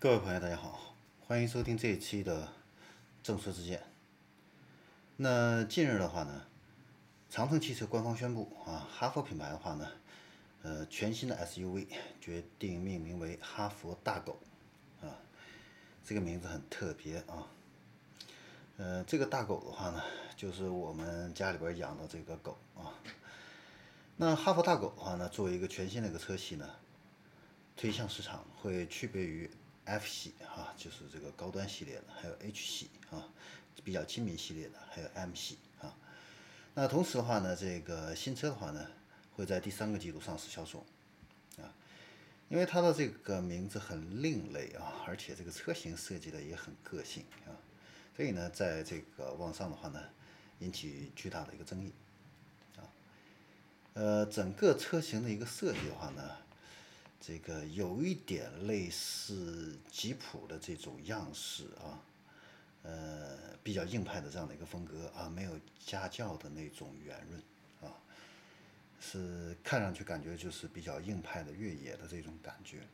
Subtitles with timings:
[0.00, 0.94] 各位朋友，大家好，
[1.26, 2.46] 欢迎收听这一期的
[3.20, 3.80] 《正说之见》。
[5.16, 6.44] 那近日的话呢，
[7.28, 9.90] 长城汽车官方宣布啊，哈弗品牌的话呢，
[10.62, 11.88] 呃，全新的 SUV
[12.20, 14.38] 决定命名为哈弗大狗，
[15.02, 15.18] 啊，
[16.04, 17.48] 这个名字很特别啊。
[18.76, 20.00] 呃，这个大狗的话呢，
[20.36, 22.94] 就是我们家里边养的这个狗啊。
[24.16, 26.70] 那哈弗大狗的话呢，作为一个全新的一个车系呢，
[27.74, 29.50] 推向市场会区别于。
[29.88, 33.26] F 系啊，就是这个高端系列的，还有 H 系啊，
[33.82, 35.96] 比较亲民系列的，还有 M 系啊。
[36.74, 38.86] 那同时的话呢，这个新车的话呢，
[39.32, 40.84] 会在第三个季度上市销售
[41.56, 41.72] 啊。
[42.50, 47.56] 因为它的这个名字很另类啊，而且这个车型设计的也很个性啊，
[48.14, 49.98] 所以呢，在这个网上的话呢，
[50.58, 51.94] 引起巨大的一个争议
[52.76, 52.84] 啊。
[53.94, 56.22] 呃，整个车型的一个设计的话呢。
[57.20, 62.00] 这个有一点类似吉普的这种样式啊，
[62.84, 65.52] 呃，比较硬派的这样的一个风格啊，没有
[65.84, 67.42] 家教的那种圆润
[67.82, 67.92] 啊，
[69.00, 72.86] 是看上去感觉就是比较硬派的越野的这种感觉。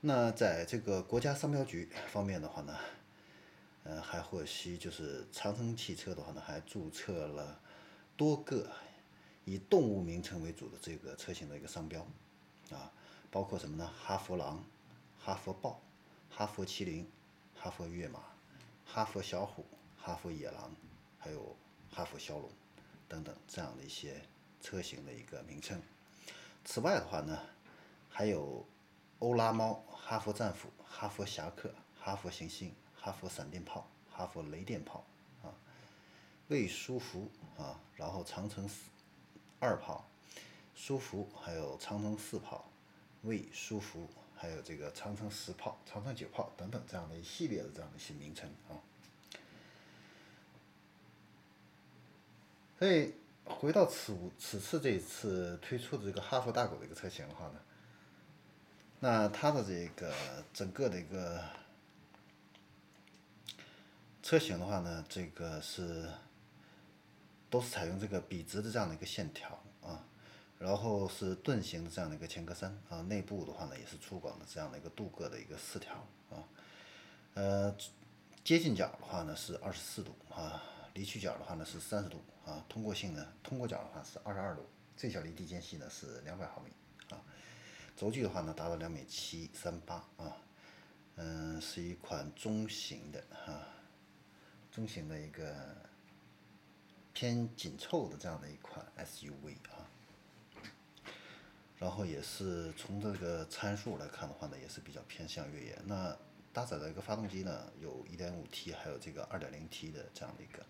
[0.00, 2.78] 那在这个国家商标局方面的话呢，
[3.84, 7.60] 呃，还获悉就是长城汽车的话呢，还注册了
[8.16, 8.70] 多个。
[9.44, 12.06] 以动物名称为主的这个车型的一个商标，
[12.70, 12.92] 啊，
[13.30, 13.90] 包括什么呢？
[13.98, 14.62] 哈佛狼、
[15.18, 15.80] 哈佛豹、
[16.30, 17.10] 哈佛麒麟、
[17.56, 18.20] 哈佛跃马、
[18.84, 19.64] 哈佛小虎、
[19.96, 20.70] 哈佛野狼，
[21.18, 21.56] 还有
[21.90, 22.50] 哈佛枭龙
[23.08, 24.22] 等等这样的一些
[24.60, 25.80] 车型的一个名称。
[26.64, 27.40] 此外的话呢，
[28.08, 28.64] 还有
[29.20, 35.04] 欧拉猫、哈佛战斧、哈佛侠客、哈佛行星、哈佛闪电炮、哈佛雷电炮
[35.42, 35.50] 啊，
[36.48, 38.90] 魏书福啊，然后长城四。
[39.60, 40.08] 二炮、
[40.74, 42.64] 舒服，还有长城四炮、
[43.24, 48.80] 魏舒服，还有这个长城十炮、长城九炮等等这样的一系列的这样的一些名称啊。
[52.78, 53.12] 所以
[53.44, 57.60] 回到此此次这一次推出的这个哈弗大狗的一个车型的话呢，
[58.98, 60.14] 那它的这个
[60.54, 61.44] 整个的一个
[64.22, 66.08] 车型的话呢，这个是。
[67.50, 70.06] 都是采用这个笔直的这样的一个线条啊，
[70.56, 75.94] 然后是盾形的这样的一个前格栅啊，内部的话呢也是粗犷的这样的一个镀铬的一个饰条
[76.30, 76.46] 啊，
[77.34, 77.76] 呃，
[78.44, 80.62] 接近角的话呢是二十四度啊，
[80.94, 84.64] 离去角的话呢是三十度啊，通过性呢通过角的话是二十二度，
[84.96, 86.70] 最小离地间隙呢是两百毫米
[87.12, 87.20] 啊，
[87.96, 90.36] 轴距的话呢达到两米七三八啊，
[91.16, 93.66] 嗯，是一款中型的啊，
[94.70, 95.52] 中型的一个。
[97.20, 99.84] 偏紧凑的这样的一款 SUV 啊，
[101.78, 105.78] 然后也是从这个参数来看的话呢，也是比较偏向越野。
[105.84, 106.16] 那
[106.50, 110.64] 搭载的一个发动机呢，有 1.5T，还有这个 2.0T 的这样的一个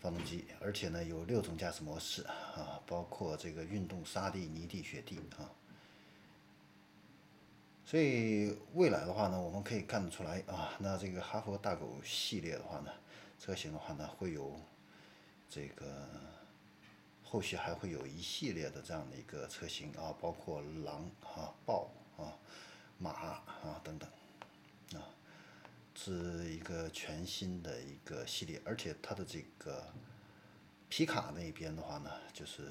[0.00, 5.46] 发动机，而且呢有六种驾驶模式啊，包括这个运动、沙地、泥地、雪地啊。
[7.84, 12.90] 所以未来的话呢，我们可以看得出来啊，那这个哈弗大狗系列的话呢，
[13.38, 14.58] 车型的话呢会有。
[15.54, 16.08] 这个
[17.22, 22.32] 后续还会有一系列的这样的一个车型啊，包括狼啊、豹啊、
[22.96, 24.08] 马啊等等
[24.94, 25.04] 啊，
[25.94, 29.92] 是一个全新的一个系列，而且它的这个
[30.88, 32.68] 皮卡那边的话呢，就是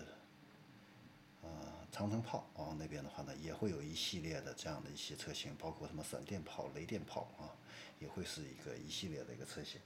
[1.43, 7.53] 啊长城炮啊那边的话呢，也会有一系列的这样的一些车型，包括什么闪电炮、雷电炮啊，
[7.99, 9.79] 也会是一个一系列的一个车型。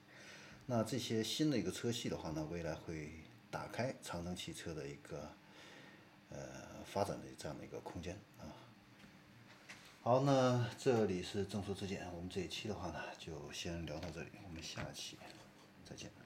[0.67, 3.11] 那这些新的一个车系的话呢，未来会
[3.51, 5.31] 打开长城汽车的一个
[6.29, 6.37] 呃
[6.85, 8.49] 发展的这样的一个空间啊。
[10.01, 15.17] 好，那这里是正说之见，我们这一期的话呢，就先聊到这里，我们下期
[15.87, 16.24] 再见。